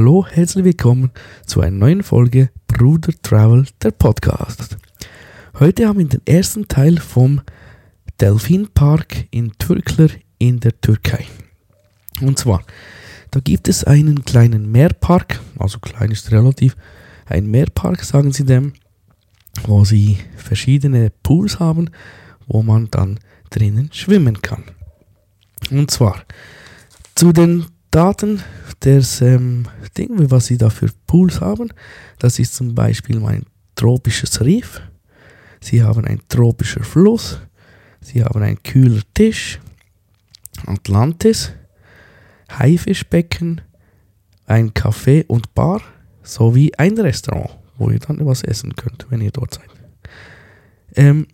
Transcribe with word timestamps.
Hallo, 0.00 0.24
herzlich 0.30 0.64
willkommen 0.64 1.10
zu 1.44 1.60
einer 1.60 1.76
neuen 1.76 2.04
Folge 2.04 2.50
Bruder 2.68 3.12
Travel, 3.20 3.66
der 3.82 3.90
Podcast. 3.90 4.76
Heute 5.58 5.88
haben 5.88 5.98
wir 5.98 6.06
den 6.06 6.24
ersten 6.24 6.68
Teil 6.68 6.98
vom 6.98 7.40
Delfinpark 8.20 9.26
in 9.32 9.58
Türkler 9.58 10.10
in 10.38 10.60
der 10.60 10.80
Türkei. 10.80 11.26
Und 12.20 12.38
zwar, 12.38 12.62
da 13.32 13.40
gibt 13.40 13.66
es 13.66 13.82
einen 13.82 14.24
kleinen 14.24 14.70
Meerpark, 14.70 15.40
also 15.58 15.80
klein 15.80 16.12
ist 16.12 16.30
relativ, 16.30 16.76
ein 17.26 17.46
Meerpark 17.46 18.04
sagen 18.04 18.32
sie 18.32 18.44
dem, 18.44 18.74
wo 19.64 19.84
sie 19.84 20.18
verschiedene 20.36 21.10
Pools 21.24 21.58
haben, 21.58 21.90
wo 22.46 22.62
man 22.62 22.88
dann 22.92 23.18
drinnen 23.50 23.90
schwimmen 23.92 24.42
kann. 24.42 24.62
Und 25.72 25.90
zwar 25.90 26.22
zu 27.16 27.32
den 27.32 27.66
Daten 27.90 28.42
des 28.84 29.20
ähm, 29.20 29.66
Ding, 29.96 30.30
was 30.30 30.46
sie 30.46 30.58
da 30.58 30.70
für 30.70 30.88
Pools 31.06 31.40
haben. 31.40 31.72
Das 32.18 32.38
ist 32.38 32.54
zum 32.54 32.74
Beispiel 32.74 33.18
mein 33.18 33.44
tropisches 33.74 34.40
Riff. 34.40 34.80
Sie 35.60 35.82
haben 35.82 36.04
ein 36.04 36.20
tropischer 36.28 36.84
Fluss. 36.84 37.40
Sie 38.00 38.22
haben 38.22 38.42
ein 38.42 38.62
kühler 38.62 39.02
Tisch. 39.14 39.58
Atlantis. 40.66 41.52
Haifischbecken. 42.50 43.60
Ein 44.46 44.72
Café 44.72 45.26
und 45.26 45.54
Bar. 45.54 45.82
Sowie 46.22 46.72
ein 46.76 46.98
Restaurant, 46.98 47.58
wo 47.78 47.90
ihr 47.90 47.98
dann 47.98 48.24
was 48.26 48.42
essen 48.42 48.76
könnt, 48.76 49.06
wenn 49.08 49.20
ihr 49.20 49.30
dort 49.30 49.54
seid. 49.54 49.70
Ähm, 50.94 51.26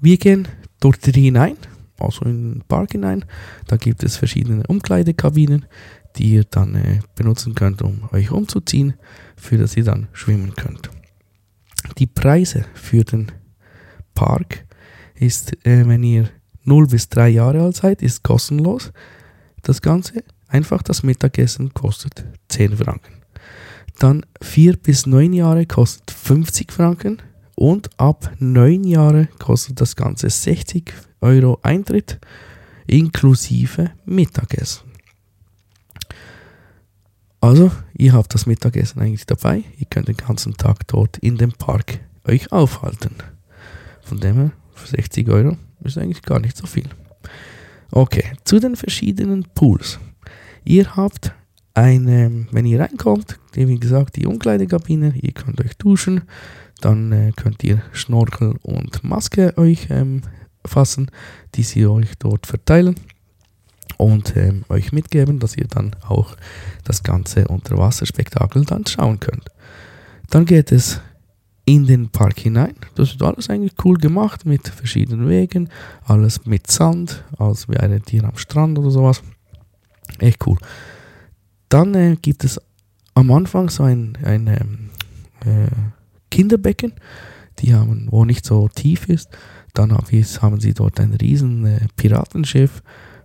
wir 0.00 0.18
gehen 0.18 0.48
dort 0.80 1.04
hinein 1.06 1.56
also 2.04 2.24
in 2.24 2.54
den 2.54 2.62
Park 2.68 2.92
hinein. 2.92 3.24
Da 3.66 3.76
gibt 3.76 4.02
es 4.02 4.16
verschiedene 4.16 4.66
Umkleidekabinen, 4.66 5.66
die 6.16 6.34
ihr 6.34 6.44
dann 6.44 6.74
äh, 6.74 7.00
benutzen 7.14 7.54
könnt, 7.54 7.82
um 7.82 8.08
euch 8.12 8.30
umzuziehen, 8.30 8.94
für 9.36 9.58
das 9.58 9.76
ihr 9.76 9.84
dann 9.84 10.08
schwimmen 10.12 10.54
könnt. 10.54 10.90
Die 11.98 12.06
Preise 12.06 12.64
für 12.74 13.04
den 13.04 13.32
Park 14.14 14.64
ist, 15.14 15.52
äh, 15.66 15.86
wenn 15.86 16.02
ihr 16.02 16.28
0 16.64 16.86
bis 16.86 17.08
3 17.08 17.28
Jahre 17.28 17.62
alt 17.62 17.76
seid, 17.76 18.02
ist 18.02 18.22
kostenlos. 18.22 18.92
Das 19.62 19.82
Ganze, 19.82 20.24
einfach 20.48 20.82
das 20.82 21.02
Mittagessen 21.02 21.74
kostet 21.74 22.24
10 22.48 22.76
Franken. 22.76 23.22
Dann 23.98 24.24
4 24.40 24.76
bis 24.76 25.06
9 25.06 25.32
Jahre 25.32 25.66
kostet 25.66 26.10
50 26.10 26.72
Franken 26.72 27.18
und 27.56 27.90
ab 27.98 28.32
9 28.38 28.84
Jahre 28.84 29.28
kostet 29.38 29.80
das 29.80 29.96
Ganze 29.96 30.30
60 30.30 30.92
Euro 31.20 31.58
Eintritt 31.62 32.18
inklusive 32.86 33.90
Mittagessen. 34.04 34.84
Also, 37.40 37.70
ihr 37.96 38.14
habt 38.14 38.32
das 38.34 38.46
Mittagessen 38.46 39.00
eigentlich 39.00 39.26
dabei. 39.26 39.64
Ihr 39.78 39.86
könnt 39.90 40.08
den 40.08 40.16
ganzen 40.16 40.56
Tag 40.56 40.86
dort 40.86 41.18
in 41.18 41.36
dem 41.36 41.52
Park 41.52 42.00
euch 42.26 42.50
aufhalten. 42.52 43.16
Von 44.02 44.18
dem 44.18 44.36
her, 44.36 44.52
für 44.74 44.88
60 44.88 45.28
Euro 45.28 45.56
ist 45.82 45.98
eigentlich 45.98 46.22
gar 46.22 46.40
nicht 46.40 46.56
so 46.56 46.66
viel. 46.66 46.88
Okay, 47.90 48.32
zu 48.44 48.60
den 48.60 48.76
verschiedenen 48.76 49.44
Pools. 49.54 49.98
Ihr 50.64 50.96
habt 50.96 51.34
eine, 51.74 52.46
wenn 52.50 52.66
ihr 52.66 52.80
reinkommt, 52.80 53.38
wie 53.52 53.78
gesagt, 53.78 54.16
die 54.16 54.26
Umkleidekabine, 54.26 55.14
ihr 55.20 55.32
könnt 55.32 55.60
euch 55.60 55.76
duschen, 55.76 56.22
dann 56.84 57.12
äh, 57.12 57.32
könnt 57.34 57.64
ihr 57.64 57.82
Schnorchel 57.92 58.56
und 58.62 59.02
Maske 59.04 59.56
euch 59.56 59.88
ähm, 59.90 60.22
fassen, 60.66 61.10
die 61.54 61.62
sie 61.62 61.86
euch 61.86 62.10
dort 62.18 62.46
verteilen 62.46 62.96
und 63.96 64.36
ähm, 64.36 64.64
euch 64.68 64.92
mitgeben, 64.92 65.38
dass 65.38 65.56
ihr 65.56 65.66
dann 65.66 65.96
auch 66.06 66.36
das 66.84 67.02
ganze 67.02 67.48
Unterwasserspektakel 67.48 68.64
dann 68.64 68.86
schauen 68.86 69.18
könnt. 69.20 69.48
Dann 70.30 70.44
geht 70.44 70.72
es 70.72 71.00
in 71.64 71.86
den 71.86 72.10
Park 72.10 72.40
hinein. 72.40 72.74
Das 72.96 73.12
ist 73.12 73.22
alles 73.22 73.48
eigentlich 73.48 73.72
cool 73.84 73.96
gemacht 73.96 74.44
mit 74.44 74.68
verschiedenen 74.68 75.28
Wegen, 75.28 75.70
alles 76.04 76.44
mit 76.44 76.70
Sand, 76.70 77.24
als 77.38 77.68
wäre 77.68 78.00
ihr 78.10 78.24
am 78.24 78.36
Strand 78.36 78.78
oder 78.78 78.90
sowas. 78.90 79.22
Echt 80.18 80.46
cool. 80.46 80.58
Dann 81.70 81.94
äh, 81.94 82.16
gibt 82.20 82.44
es 82.44 82.60
am 83.14 83.30
Anfang 83.30 83.70
so 83.70 83.84
ein, 83.84 84.18
ein 84.22 84.46
ähm, 84.48 84.90
äh, 85.44 85.93
Kinderbecken, 86.34 86.94
die 87.60 87.74
haben, 87.74 88.08
wo 88.10 88.24
nicht 88.24 88.44
so 88.44 88.68
tief 88.68 89.08
ist. 89.08 89.28
Dann 89.72 89.92
haben 89.92 90.60
sie 90.60 90.74
dort 90.74 90.98
ein 90.98 91.14
riesen 91.14 91.64
äh, 91.64 91.86
Piratenschiff, 91.96 92.82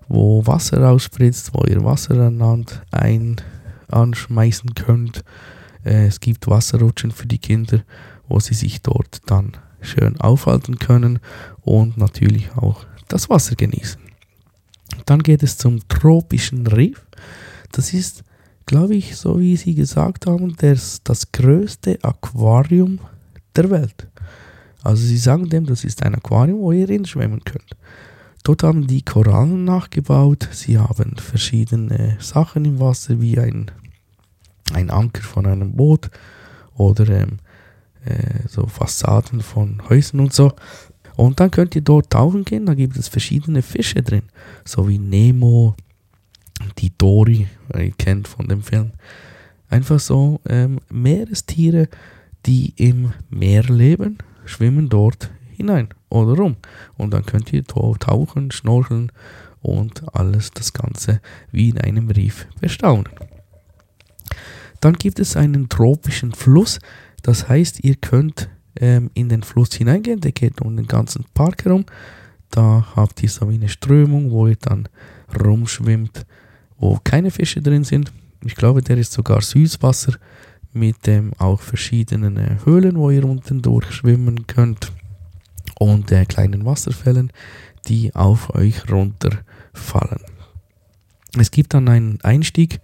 wo 0.07 0.45
Wasser 0.45 0.83
rausspritzt, 0.83 1.51
wo 1.53 1.65
ihr 1.65 1.83
Wasser 1.83 2.19
an 2.19 2.37
Land 2.37 2.83
ein 2.91 3.37
anschmeißen 3.87 4.75
könnt. 4.75 5.23
Äh, 5.83 6.05
es 6.05 6.19
gibt 6.19 6.47
Wasserrutschen 6.47 7.09
für 7.09 7.25
die 7.25 7.39
Kinder, 7.39 7.81
wo 8.27 8.39
sie 8.39 8.53
sich 8.53 8.83
dort 8.83 9.21
dann 9.25 9.53
schön 9.81 10.21
aufhalten 10.21 10.77
können 10.77 11.17
und 11.61 11.97
natürlich 11.97 12.51
auch 12.51 12.85
das 13.07 13.27
Wasser 13.31 13.55
genießen. 13.55 13.99
Dann 15.07 15.23
geht 15.23 15.41
es 15.41 15.57
zum 15.57 15.87
tropischen 15.87 16.67
Riff. 16.67 17.07
Das 17.71 17.91
ist, 17.91 18.23
glaube 18.69 18.93
ich, 18.93 19.17
so 19.17 19.39
wie 19.39 19.57
Sie 19.57 19.73
gesagt 19.73 20.27
haben, 20.27 20.55
das, 20.57 21.01
das 21.03 21.31
größte 21.31 21.97
Aquarium 22.03 22.99
der 23.55 23.71
Welt. 23.71 24.07
Also 24.83 25.03
sie 25.07 25.17
sagen 25.17 25.49
dem, 25.49 25.65
das 25.65 25.83
ist 25.83 26.03
ein 26.03 26.13
Aquarium, 26.13 26.59
wo 26.59 26.71
ihr 26.71 26.85
drin 26.85 27.03
schwimmen 27.03 27.43
könnt. 27.43 27.75
Dort 28.43 28.61
haben 28.61 28.85
die 28.85 29.01
Korallen 29.01 29.65
nachgebaut. 29.65 30.47
Sie 30.51 30.77
haben 30.77 31.15
verschiedene 31.17 32.17
Sachen 32.19 32.63
im 32.63 32.79
Wasser, 32.79 33.19
wie 33.19 33.39
ein, 33.39 33.71
ein 34.73 34.91
Anker 34.91 35.23
von 35.23 35.47
einem 35.47 35.75
Boot 35.75 36.11
oder 36.75 37.09
ähm, 37.09 37.39
äh, 38.05 38.47
so 38.47 38.67
Fassaden 38.67 39.41
von 39.41 39.81
Häusern 39.89 40.19
und 40.19 40.31
so. 40.31 40.53
Und 41.15 41.39
dann 41.39 41.49
könnt 41.49 41.75
ihr 41.75 41.81
dort 41.81 42.11
tauchen 42.11 42.45
gehen. 42.45 42.67
Da 42.67 42.75
gibt 42.75 42.97
es 42.97 43.07
verschiedene 43.07 43.63
Fische 43.63 44.03
drin, 44.03 44.29
so 44.63 44.87
wie 44.87 44.99
Nemo, 44.99 45.75
die 46.77 46.93
Dory, 46.95 47.47
kennt 47.97 48.27
von 48.27 48.47
dem 48.47 48.61
Film. 48.61 48.91
Einfach 49.69 49.99
so 49.99 50.41
ähm, 50.47 50.79
Meerestiere, 50.89 51.87
die 52.45 52.73
im 52.77 53.13
Meer 53.29 53.63
leben 53.63 54.17
schwimmen 54.49 54.89
dort 54.89 55.29
hinein 55.55 55.89
oder 56.09 56.33
rum. 56.33 56.57
Und 56.97 57.13
dann 57.13 57.25
könnt 57.25 57.53
ihr 57.53 57.63
tauchen, 57.63 58.51
schnorcheln 58.51 59.11
und 59.61 60.03
alles 60.15 60.51
das 60.51 60.73
Ganze 60.73 61.21
wie 61.51 61.69
in 61.69 61.79
einem 61.79 62.09
Riff 62.09 62.47
bestaunen. 62.59 63.09
Dann 64.81 64.93
gibt 64.93 65.19
es 65.19 65.35
einen 65.35 65.69
tropischen 65.69 66.33
Fluss, 66.33 66.79
das 67.21 67.49
heißt, 67.49 67.83
ihr 67.83 67.95
könnt 67.95 68.49
ähm, 68.77 69.11
in 69.13 69.27
den 69.27 69.43
Fluss 69.43 69.73
hineingehen, 69.73 70.21
der 70.21 70.31
geht 70.31 70.61
um 70.61 70.75
den 70.77 70.87
ganzen 70.87 71.25
Park 71.33 71.65
herum. 71.65 71.85
Da 72.49 72.87
habt 72.95 73.21
ihr 73.21 73.29
so 73.29 73.47
eine 73.47 73.67
Strömung, 73.67 74.31
wo 74.31 74.47
ihr 74.47 74.55
dann 74.55 74.87
rumschwimmt, 75.37 76.25
wo 76.79 76.99
keine 77.03 77.31
Fische 77.31 77.61
drin 77.61 77.83
sind. 77.83 78.11
Ich 78.43 78.55
glaube, 78.55 78.81
der 78.81 78.97
ist 78.97 79.11
sogar 79.11 79.41
Süßwasser 79.41 80.13
mit 80.73 81.07
ähm, 81.07 81.31
auch 81.37 81.61
verschiedenen 81.61 82.37
äh, 82.37 82.57
Höhlen, 82.63 82.95
wo 82.95 83.09
ihr 83.09 83.25
unten 83.25 83.61
durchschwimmen 83.61 84.47
könnt 84.47 84.91
und 85.79 86.11
äh, 86.11 86.25
kleinen 86.25 86.65
Wasserfällen, 86.65 87.31
die 87.87 88.13
auf 88.15 88.53
euch 88.55 88.89
runterfallen. 88.89 90.21
Es 91.37 91.51
gibt 91.51 91.73
dann 91.73 91.87
einen 91.87 92.19
Einstieg 92.21 92.79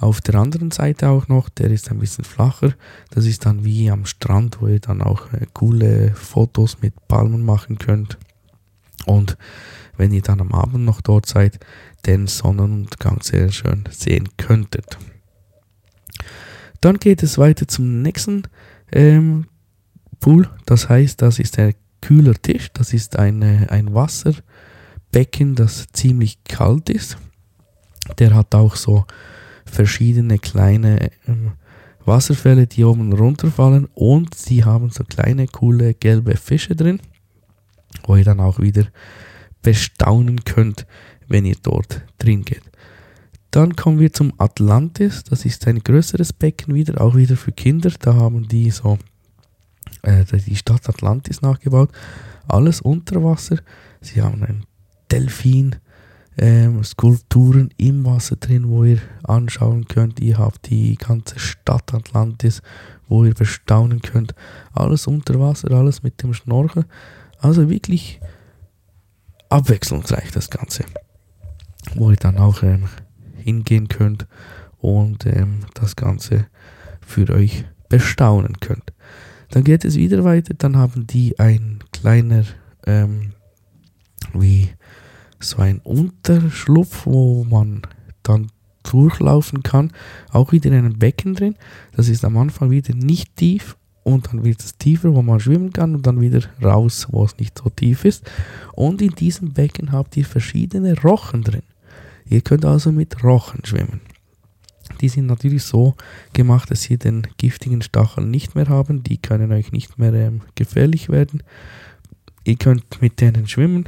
auf 0.00 0.22
der 0.22 0.36
anderen 0.36 0.70
Seite 0.70 1.10
auch 1.10 1.28
noch, 1.28 1.50
der 1.50 1.70
ist 1.70 1.90
ein 1.90 1.98
bisschen 1.98 2.24
flacher. 2.24 2.72
Das 3.10 3.26
ist 3.26 3.44
dann 3.44 3.64
wie 3.64 3.90
am 3.90 4.06
Strand, 4.06 4.60
wo 4.60 4.66
ihr 4.66 4.80
dann 4.80 5.02
auch 5.02 5.30
äh, 5.34 5.46
coole 5.52 6.14
Fotos 6.14 6.78
mit 6.80 6.94
Palmen 7.06 7.44
machen 7.44 7.78
könnt. 7.78 8.16
Und 9.06 9.36
wenn 9.96 10.12
ihr 10.12 10.22
dann 10.22 10.40
am 10.40 10.52
Abend 10.52 10.84
noch 10.84 11.00
dort 11.00 11.26
seid, 11.26 11.58
den 12.06 12.26
Sonnenuntergang 12.26 13.22
sehr 13.22 13.50
schön 13.52 13.84
sehen 13.90 14.28
könntet. 14.36 14.98
Dann 16.80 16.98
geht 16.98 17.22
es 17.22 17.36
weiter 17.36 17.68
zum 17.68 18.02
nächsten 18.02 18.44
ähm, 18.92 19.46
Pool. 20.18 20.48
Das 20.66 20.88
heißt, 20.88 21.20
das 21.20 21.38
ist 21.38 21.58
ein 21.58 21.74
kühler 22.00 22.34
Tisch. 22.34 22.70
Das 22.72 22.92
ist 22.92 23.18
eine, 23.18 23.70
ein 23.70 23.94
Wasserbecken, 23.94 25.54
das 25.54 25.88
ziemlich 25.92 26.42
kalt 26.44 26.88
ist. 26.88 27.18
Der 28.18 28.34
hat 28.34 28.54
auch 28.54 28.76
so 28.76 29.04
verschiedene 29.66 30.38
kleine 30.38 31.10
ähm, 31.26 31.52
Wasserfälle, 32.04 32.66
die 32.66 32.84
oben 32.84 33.12
runterfallen. 33.12 33.86
Und 33.94 34.34
sie 34.34 34.64
haben 34.64 34.90
so 34.90 35.04
kleine, 35.04 35.46
coole 35.46 35.94
gelbe 35.94 36.36
Fische 36.36 36.74
drin, 36.74 37.00
wo 38.06 38.16
ihr 38.16 38.24
dann 38.24 38.40
auch 38.40 38.58
wieder 38.58 38.86
bestaunen 39.62 40.44
könnt, 40.44 40.86
wenn 41.28 41.44
ihr 41.44 41.56
dort 41.62 42.02
drin 42.18 42.44
geht. 42.44 42.62
Dann 43.50 43.74
kommen 43.74 43.98
wir 43.98 44.12
zum 44.12 44.32
Atlantis. 44.38 45.24
Das 45.24 45.44
ist 45.44 45.66
ein 45.66 45.80
größeres 45.80 46.32
Becken 46.32 46.74
wieder, 46.74 47.00
auch 47.00 47.16
wieder 47.16 47.36
für 47.36 47.52
Kinder. 47.52 47.90
Da 47.98 48.14
haben 48.14 48.46
die 48.46 48.70
so 48.70 48.98
äh, 50.02 50.24
die 50.24 50.56
Stadt 50.56 50.88
Atlantis 50.88 51.42
nachgebaut. 51.42 51.90
Alles 52.46 52.80
unter 52.80 53.22
Wasser. 53.24 53.58
Sie 54.00 54.22
haben 54.22 54.42
einen 54.42 54.66
Delfin, 55.10 55.76
ähm, 56.38 56.84
Skulpturen 56.84 57.70
im 57.76 58.04
Wasser 58.06 58.36
drin, 58.36 58.68
wo 58.68 58.84
ihr 58.84 59.00
anschauen 59.24 59.86
könnt. 59.86 60.20
Ihr 60.20 60.38
habt 60.38 60.70
die 60.70 60.96
ganze 60.96 61.38
Stadt 61.38 61.92
Atlantis, 61.92 62.62
wo 63.08 63.24
ihr 63.24 63.34
bestaunen 63.34 64.00
könnt. 64.00 64.34
Alles 64.72 65.06
unter 65.06 65.40
Wasser, 65.40 65.72
alles 65.72 66.02
mit 66.02 66.22
dem 66.22 66.34
Schnorchel. 66.34 66.84
Also 67.40 67.68
wirklich 67.70 68.20
abwechslungsreich 69.48 70.30
das 70.30 70.50
Ganze. 70.50 70.84
Wo 71.94 72.10
ihr 72.10 72.16
dann 72.16 72.38
auch 72.38 72.62
ähm, 72.62 72.88
hingehen 73.36 73.88
könnt 73.88 74.26
und 74.78 75.26
ähm, 75.26 75.60
das 75.74 75.96
Ganze 75.96 76.46
für 77.00 77.28
euch 77.30 77.64
bestaunen 77.88 78.60
könnt. 78.60 78.92
Dann 79.50 79.64
geht 79.64 79.84
es 79.84 79.96
wieder 79.96 80.24
weiter, 80.24 80.54
dann 80.54 80.76
haben 80.76 81.06
die 81.06 81.38
ein 81.38 81.80
kleiner, 81.92 82.44
ähm, 82.86 83.32
wie 84.32 84.70
so 85.40 85.58
ein 85.58 85.78
Unterschlupf, 85.80 87.06
wo 87.06 87.44
man 87.44 87.82
dann 88.22 88.52
durchlaufen 88.84 89.62
kann. 89.62 89.92
Auch 90.30 90.52
wieder 90.52 90.70
in 90.70 90.76
einem 90.76 90.98
Becken 90.98 91.34
drin. 91.34 91.56
Das 91.96 92.08
ist 92.08 92.24
am 92.24 92.36
Anfang 92.36 92.70
wieder 92.70 92.94
nicht 92.94 93.36
tief 93.36 93.76
und 94.02 94.28
dann 94.28 94.44
wird 94.44 94.60
es 94.60 94.76
tiefer, 94.76 95.14
wo 95.14 95.22
man 95.22 95.40
schwimmen 95.40 95.72
kann 95.72 95.94
und 95.94 96.06
dann 96.06 96.20
wieder 96.20 96.42
raus, 96.62 97.06
wo 97.10 97.24
es 97.24 97.36
nicht 97.38 97.58
so 97.58 97.68
tief 97.70 98.04
ist. 98.04 98.30
Und 98.72 99.02
in 99.02 99.14
diesem 99.14 99.52
Becken 99.52 99.92
habt 99.92 100.16
ihr 100.16 100.24
verschiedene 100.24 100.98
Rochen 101.00 101.42
drin. 101.42 101.62
Ihr 102.26 102.40
könnt 102.40 102.64
also 102.64 102.92
mit 102.92 103.22
Rochen 103.22 103.64
schwimmen. 103.64 104.00
Die 105.00 105.08
sind 105.08 105.26
natürlich 105.26 105.64
so 105.64 105.94
gemacht, 106.32 106.70
dass 106.70 106.82
sie 106.82 106.98
den 106.98 107.26
giftigen 107.36 107.82
Stachel 107.82 108.24
nicht 108.24 108.54
mehr 108.54 108.68
haben. 108.68 109.02
Die 109.02 109.18
können 109.18 109.52
euch 109.52 109.72
nicht 109.72 109.98
mehr 109.98 110.12
ähm, 110.14 110.42
gefährlich 110.54 111.08
werden. 111.08 111.42
Ihr 112.44 112.56
könnt 112.56 113.00
mit 113.00 113.20
denen 113.20 113.46
schwimmen. 113.46 113.84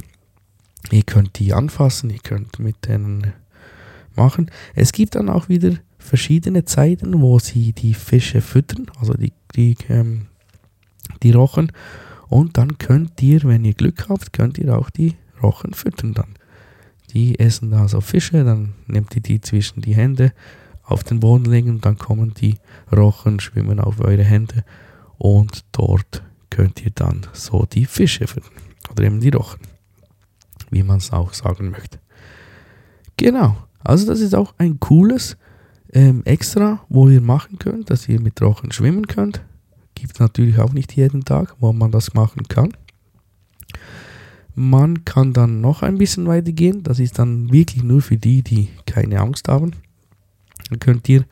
Ihr 0.91 1.03
könnt 1.03 1.39
die 1.39 1.53
anfassen. 1.53 2.09
Ihr 2.09 2.19
könnt 2.19 2.59
mit 2.59 2.87
denen 2.87 3.33
machen. 4.15 4.49
Es 4.75 4.91
gibt 4.91 5.15
dann 5.15 5.29
auch 5.29 5.49
wieder 5.49 5.73
verschiedene 6.03 6.65
Zeiten, 6.65 7.21
wo 7.21 7.39
sie 7.39 7.73
die 7.73 7.93
Fische 7.93 8.41
füttern, 8.41 8.87
also 8.99 9.13
die, 9.13 9.33
die, 9.55 9.75
ähm, 9.89 10.27
die 11.23 11.31
Rochen. 11.31 11.71
Und 12.29 12.57
dann 12.57 12.77
könnt 12.77 13.21
ihr, 13.21 13.43
wenn 13.43 13.65
ihr 13.65 13.73
Glück 13.73 14.09
habt, 14.09 14.33
könnt 14.33 14.57
ihr 14.57 14.77
auch 14.77 14.89
die 14.89 15.15
Rochen 15.41 15.73
füttern 15.73 16.13
dann. 16.13 16.35
Die 17.11 17.39
essen 17.39 17.71
da 17.71 17.87
so 17.87 18.01
Fische, 18.01 18.43
dann 18.43 18.73
nehmt 18.87 19.15
ihr 19.15 19.21
die 19.21 19.39
zwischen 19.41 19.81
die 19.81 19.95
Hände 19.95 20.33
auf 20.83 21.03
den 21.03 21.19
Boden 21.19 21.45
legen 21.45 21.79
dann 21.81 21.97
kommen 21.97 22.33
die 22.33 22.57
Rochen, 22.91 23.39
schwimmen 23.39 23.79
auf 23.79 23.99
eure 23.99 24.23
Hände 24.23 24.63
und 25.17 25.63
dort 25.71 26.23
könnt 26.49 26.85
ihr 26.85 26.91
dann 26.93 27.25
so 27.31 27.65
die 27.65 27.85
Fische 27.85 28.27
füttern. 28.27 28.51
Oder 28.91 29.05
eben 29.05 29.21
die 29.21 29.29
Rochen, 29.29 29.61
wie 30.69 30.83
man 30.83 30.97
es 30.97 31.11
auch 31.11 31.33
sagen 31.33 31.71
möchte. 31.71 31.99
Genau, 33.17 33.57
also 33.83 34.05
das 34.05 34.19
ist 34.19 34.35
auch 34.35 34.53
ein 34.57 34.79
cooles 34.79 35.37
ähm, 35.93 36.23
Extra, 36.25 36.83
wo 36.89 37.07
ihr 37.07 37.21
machen 37.21 37.59
könnt, 37.59 37.89
dass 37.89 38.09
ihr 38.09 38.19
mit 38.19 38.41
Rochen 38.41 38.71
schwimmen 38.71 39.07
könnt. 39.07 39.41
Gibt 39.95 40.19
natürlich 40.19 40.59
auch 40.59 40.73
nicht 40.73 40.95
jeden 40.95 41.23
Tag, 41.23 41.55
wo 41.59 41.71
man 41.71 41.91
das 41.91 42.13
machen 42.13 42.47
kann. 42.47 42.73
Man 44.55 45.05
kann 45.05 45.33
dann 45.33 45.61
noch 45.61 45.81
ein 45.81 45.97
bisschen 45.97 46.27
weiter 46.27 46.51
gehen. 46.51 46.83
Das 46.83 46.99
ist 46.99 47.19
dann 47.19 47.51
wirklich 47.51 47.83
nur 47.83 48.01
für 48.01 48.17
die, 48.17 48.41
die 48.41 48.69
keine 48.85 49.19
Angst 49.19 49.47
haben. 49.47 49.71
Dann 50.69 50.79
könnt 50.79 51.07
ihr 51.09 51.25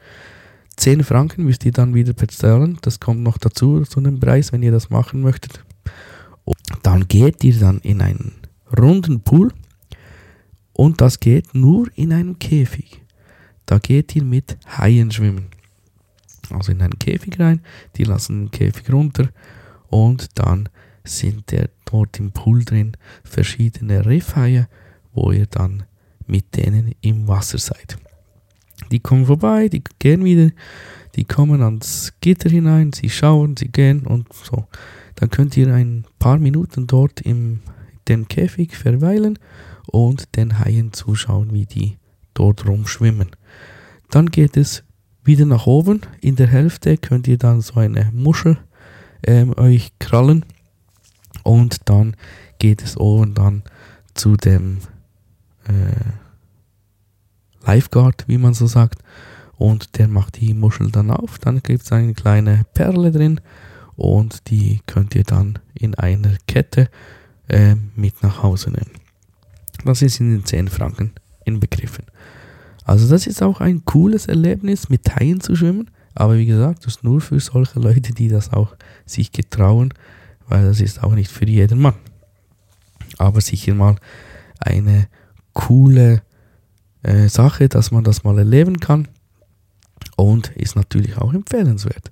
10 0.77 1.03
Franken 1.03 1.43
müsst 1.43 1.65
ihr 1.65 1.71
dann 1.71 1.93
wieder 1.93 2.13
bezahlen. 2.13 2.77
Das 2.81 2.99
kommt 2.99 3.21
noch 3.21 3.37
dazu 3.37 3.81
zu 3.83 3.99
einem 3.99 4.19
Preis, 4.19 4.51
wenn 4.51 4.63
ihr 4.63 4.71
das 4.71 4.89
machen 4.89 5.21
möchtet. 5.21 5.63
Und 6.45 6.57
dann 6.83 7.07
geht 7.07 7.43
ihr 7.43 7.59
dann 7.59 7.79
in 7.79 8.01
einen 8.01 8.33
runden 8.77 9.21
Pool 9.21 9.51
und 10.73 11.01
das 11.01 11.19
geht 11.19 11.53
nur 11.53 11.87
in 11.95 12.13
einem 12.13 12.39
Käfig. 12.39 13.01
Da 13.71 13.79
geht 13.79 14.17
ihr 14.17 14.25
mit 14.25 14.57
Haien 14.67 15.11
schwimmen. 15.11 15.45
Also 16.49 16.73
in 16.73 16.81
einen 16.81 16.99
Käfig 16.99 17.39
rein, 17.39 17.61
die 17.95 18.03
lassen 18.03 18.47
den 18.47 18.51
Käfig 18.51 18.91
runter 18.91 19.29
und 19.87 20.37
dann 20.37 20.67
sind 21.05 21.51
der 21.51 21.69
dort 21.85 22.19
im 22.19 22.33
Pool 22.33 22.65
drin 22.65 22.97
verschiedene 23.23 24.05
Riffhaie, 24.05 24.67
wo 25.13 25.31
ihr 25.31 25.45
dann 25.45 25.83
mit 26.27 26.57
denen 26.57 26.95
im 26.99 27.29
Wasser 27.29 27.59
seid. 27.59 27.97
Die 28.91 28.99
kommen 28.99 29.27
vorbei, 29.27 29.69
die 29.69 29.83
gehen 29.99 30.25
wieder, 30.25 30.51
die 31.15 31.23
kommen 31.23 31.61
ans 31.61 32.11
Gitter 32.19 32.49
hinein, 32.49 32.91
sie 32.91 33.09
schauen, 33.09 33.55
sie 33.55 33.69
gehen 33.69 34.05
und 34.05 34.33
so. 34.33 34.67
Dann 35.15 35.29
könnt 35.29 35.55
ihr 35.55 35.73
ein 35.73 36.03
paar 36.19 36.39
Minuten 36.39 36.87
dort 36.87 37.21
im 37.21 37.61
dem 38.09 38.27
Käfig 38.27 38.75
verweilen 38.75 39.39
und 39.87 40.35
den 40.35 40.59
Haien 40.59 40.91
zuschauen, 40.91 41.53
wie 41.53 41.67
die 41.67 41.99
dort 42.33 42.67
rumschwimmen. 42.67 43.29
Dann 44.11 44.27
geht 44.27 44.57
es 44.57 44.83
wieder 45.23 45.45
nach 45.45 45.65
oben. 45.65 46.01
In 46.19 46.35
der 46.35 46.47
Hälfte 46.47 46.97
könnt 46.97 47.27
ihr 47.27 47.37
dann 47.37 47.61
so 47.61 47.75
eine 47.75 48.11
Muschel 48.13 48.57
ähm, 49.25 49.53
euch 49.57 49.91
krallen 49.99 50.45
und 51.43 51.89
dann 51.89 52.15
geht 52.59 52.83
es 52.83 52.97
oben 52.97 53.33
dann 53.33 53.63
zu 54.13 54.35
dem 54.35 54.79
äh, 55.67 57.65
Lifeguard, 57.65 58.25
wie 58.27 58.37
man 58.37 58.53
so 58.53 58.67
sagt. 58.67 59.01
Und 59.57 59.97
der 59.97 60.07
macht 60.07 60.41
die 60.41 60.53
Muschel 60.53 60.91
dann 60.91 61.11
auf. 61.11 61.37
Dann 61.39 61.61
gibt 61.61 61.83
es 61.83 61.91
eine 61.91 62.13
kleine 62.13 62.65
Perle 62.73 63.11
drin 63.11 63.39
und 63.95 64.49
die 64.49 64.81
könnt 64.87 65.15
ihr 65.15 65.23
dann 65.23 65.59
in 65.73 65.95
einer 65.95 66.35
Kette 66.47 66.89
äh, 67.47 67.75
mit 67.95 68.23
nach 68.23 68.41
Hause 68.41 68.71
nehmen. 68.71 68.91
Das 69.85 70.01
ist 70.01 70.19
in 70.19 70.31
den 70.31 70.45
10 70.45 70.67
Franken 70.67 71.13
inbegriffen. 71.45 72.05
Also 72.85 73.07
das 73.09 73.27
ist 73.27 73.43
auch 73.43 73.61
ein 73.61 73.85
cooles 73.85 74.27
Erlebnis, 74.27 74.89
mit 74.89 75.15
Haien 75.15 75.41
zu 75.41 75.55
schwimmen. 75.55 75.89
Aber 76.13 76.37
wie 76.37 76.45
gesagt, 76.45 76.85
das 76.85 76.95
ist 76.95 77.03
nur 77.03 77.21
für 77.21 77.39
solche 77.39 77.79
Leute, 77.79 78.13
die 78.13 78.27
das 78.27 78.51
auch 78.51 78.75
sich 79.05 79.31
getrauen, 79.31 79.93
weil 80.47 80.65
das 80.65 80.81
ist 80.81 81.03
auch 81.03 81.13
nicht 81.13 81.31
für 81.31 81.45
jeden 81.45 81.79
Mann. 81.79 81.95
Aber 83.17 83.39
sicher 83.39 83.73
mal 83.73 83.95
eine 84.59 85.07
coole 85.53 86.21
äh, 87.03 87.27
Sache, 87.29 87.69
dass 87.69 87.91
man 87.91 88.03
das 88.03 88.23
mal 88.23 88.37
erleben 88.37 88.79
kann. 88.79 89.07
Und 90.17 90.49
ist 90.49 90.75
natürlich 90.75 91.17
auch 91.17 91.33
empfehlenswert, 91.33 92.11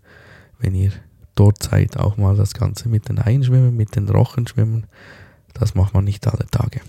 wenn 0.59 0.75
ihr 0.75 0.91
dort 1.35 1.61
seid, 1.63 1.97
auch 1.97 2.17
mal 2.17 2.35
das 2.35 2.53
Ganze 2.53 2.89
mit 2.89 3.09
den 3.09 3.23
Haien 3.23 3.43
schwimmen, 3.43 3.75
mit 3.75 3.95
den 3.95 4.09
Rochen 4.09 4.47
schwimmen. 4.47 4.85
Das 5.53 5.75
macht 5.75 5.93
man 5.93 6.03
nicht 6.05 6.27
alle 6.27 6.45
Tage. 6.47 6.81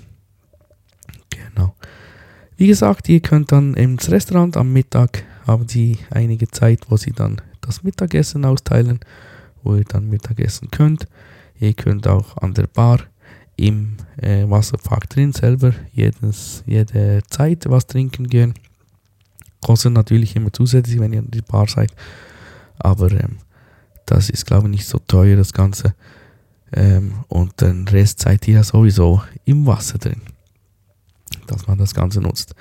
Genau. 1.30 1.74
Wie 2.60 2.66
gesagt, 2.66 3.08
ihr 3.08 3.20
könnt 3.20 3.52
dann 3.52 3.72
ins 3.72 4.10
Restaurant 4.10 4.54
am 4.58 4.70
Mittag 4.70 5.24
haben 5.46 5.66
sie 5.66 5.96
einige 6.10 6.46
Zeit, 6.46 6.80
wo 6.90 6.98
sie 6.98 7.12
dann 7.12 7.40
das 7.62 7.82
Mittagessen 7.84 8.44
austeilen, 8.44 9.00
wo 9.62 9.76
ihr 9.76 9.84
dann 9.84 10.10
Mittagessen 10.10 10.70
könnt. 10.70 11.06
Ihr 11.58 11.72
könnt 11.72 12.06
auch 12.06 12.36
an 12.36 12.52
der 12.52 12.66
Bar 12.66 12.98
im 13.56 13.96
äh, 14.18 14.44
Wasserpark 14.46 15.08
drin 15.08 15.32
selber 15.32 15.72
jedes, 15.94 16.62
jede 16.66 17.22
Zeit 17.30 17.64
was 17.66 17.86
trinken 17.86 18.26
gehen. 18.26 18.52
Kostet 19.62 19.94
natürlich 19.94 20.36
immer 20.36 20.52
zusätzlich, 20.52 21.00
wenn 21.00 21.14
ihr 21.14 21.20
an 21.20 21.30
die 21.30 21.40
Bar 21.40 21.66
seid. 21.66 21.94
Aber 22.78 23.10
ähm, 23.10 23.38
das 24.04 24.28
ist, 24.28 24.44
glaube 24.44 24.66
ich, 24.66 24.72
nicht 24.72 24.86
so 24.86 24.98
teuer, 24.98 25.38
das 25.38 25.54
Ganze. 25.54 25.94
Ähm, 26.74 27.24
und 27.28 27.58
den 27.62 27.88
Rest 27.88 28.20
seid 28.20 28.46
ihr 28.48 28.56
ja 28.56 28.64
sowieso 28.64 29.22
im 29.46 29.64
Wasser 29.64 29.96
drin. 29.96 30.20
Dass 31.50 31.66
man 31.66 31.78
das 31.78 31.94
Ganze 31.94 32.20
nutzt. 32.20 32.54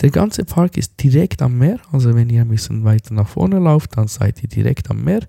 Der 0.00 0.10
ganze 0.10 0.44
Park 0.44 0.76
ist 0.76 1.02
direkt 1.02 1.42
am 1.42 1.58
Meer. 1.58 1.78
Also 1.92 2.14
wenn 2.14 2.28
ihr 2.28 2.42
ein 2.42 2.48
bisschen 2.48 2.84
weiter 2.84 3.14
nach 3.14 3.28
vorne 3.28 3.58
lauft, 3.58 3.96
dann 3.96 4.08
seid 4.08 4.42
ihr 4.42 4.48
direkt 4.48 4.90
am 4.90 5.04
Meer. 5.04 5.20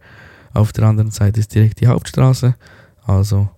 Auf 0.53 0.73
der 0.73 0.85
anderen 0.85 1.11
Seite 1.11 1.39
ist 1.39 1.53
direkt 1.53 1.81
die 1.81 1.87
Hauptstraße. 1.87 2.55
Also 3.03 3.49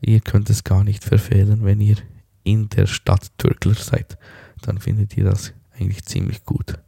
ihr 0.00 0.20
könnt 0.20 0.50
es 0.50 0.64
gar 0.64 0.82
nicht 0.82 1.04
verfehlen, 1.04 1.64
wenn 1.64 1.80
ihr 1.80 1.96
in 2.42 2.68
der 2.70 2.86
Stadt 2.86 3.30
Türkler 3.38 3.74
seid. 3.74 4.18
Dann 4.62 4.78
findet 4.78 5.16
ihr 5.16 5.24
das 5.24 5.52
eigentlich 5.78 6.04
ziemlich 6.04 6.44
gut. 6.44 6.78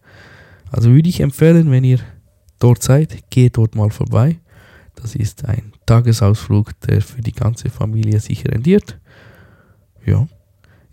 Also 0.70 0.90
würde 0.90 1.08
ich 1.08 1.20
empfehlen, 1.20 1.70
wenn 1.70 1.84
ihr 1.84 2.00
dort 2.58 2.82
seid, 2.82 3.30
geht 3.30 3.56
dort 3.56 3.74
mal 3.74 3.90
vorbei. 3.90 4.38
Das 4.96 5.14
ist 5.14 5.44
ein 5.44 5.72
Tagesausflug, 5.84 6.78
der 6.80 7.02
für 7.02 7.22
die 7.22 7.32
ganze 7.32 7.70
Familie 7.70 8.18
sich 8.18 8.46
rendiert. 8.46 8.98
Ja. 10.04 10.26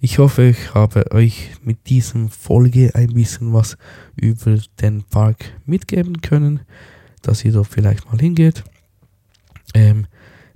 Ich 0.05 0.19
hoffe, 0.19 0.49
ich 0.49 0.73
habe 0.73 1.09
euch 1.13 1.51
mit 1.63 1.87
diesem 1.87 2.27
Folge 2.27 2.91
ein 2.93 3.13
bisschen 3.13 3.53
was 3.53 3.77
über 4.17 4.57
den 4.81 5.03
Park 5.03 5.45
mitgeben 5.65 6.19
können, 6.19 6.59
dass 7.21 7.45
ihr 7.45 7.53
dort 7.53 7.67
vielleicht 7.67 8.11
mal 8.11 8.19
hingeht. 8.19 8.65
Ähm, 9.73 10.07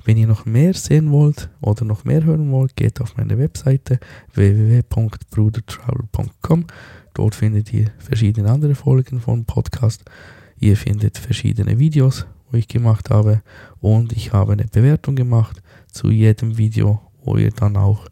wenn 0.04 0.18
ihr 0.18 0.28
noch 0.28 0.46
mehr 0.46 0.74
sehen 0.74 1.14
wollt 1.14 1.50
oder 1.62 1.86
noch 1.86 2.04
mehr 2.04 2.26
hören 2.26 2.52
wollt, 2.52 2.76
geht 2.76 3.00
auf 3.00 3.16
meine 3.16 3.38
Webseite 3.38 4.02
www.brudertravel.com. 4.34 6.66
Dort 7.14 7.34
findet 7.34 7.72
ihr 7.72 7.92
verschiedene 8.00 8.52
andere 8.52 8.76
Folgen 8.76 9.22
vom 9.22 9.46
Podcast. 9.46 10.04
Ihr 10.60 10.76
findet 10.76 11.18
verschiedene 11.18 11.80
Videos, 11.80 12.28
wo 12.52 12.58
ich 12.58 12.68
gemacht 12.68 13.10
habe 13.12 13.42
und 13.80 14.12
ich 14.12 14.34
habe 14.34 14.52
eine 14.52 14.66
Bewertung 14.66 15.16
gemacht 15.16 15.62
zu 15.90 16.12
jedem 16.12 16.58
Video, 16.58 17.00
wo 17.24 17.38
ihr 17.38 17.52
dann 17.52 17.78
auch 17.78 18.10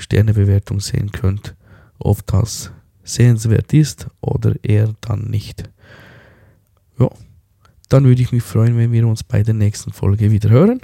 Sternebewertung 0.00 0.80
sehen 0.80 1.12
könnt 1.12 1.54
ob 2.00 2.26
das 2.26 2.72
sehenswert 3.04 3.72
ist 3.72 4.08
oder 4.20 4.54
eher 4.62 4.94
dann 5.00 5.24
nicht. 5.24 5.70
Ja, 6.98 7.10
dann 7.88 8.04
würde 8.04 8.22
ich 8.22 8.32
mich 8.32 8.42
freuen, 8.42 8.76
wenn 8.76 8.92
wir 8.92 9.06
uns 9.06 9.22
bei 9.22 9.42
der 9.42 9.54
nächsten 9.54 9.92
Folge 9.92 10.30
wieder 10.30 10.50
hören. 10.50 10.80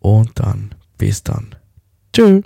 Und 0.00 0.38
dann 0.40 0.74
bis 0.98 1.22
dann. 1.22 1.54
Tschüss. 2.12 2.42